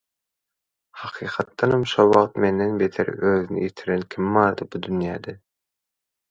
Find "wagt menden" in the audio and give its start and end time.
2.13-2.73